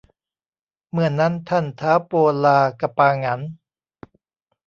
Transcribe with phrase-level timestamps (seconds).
[0.91, 2.13] เมื่อนั้นท่านท้าวโป
[2.45, 3.39] ลากะปาหงัน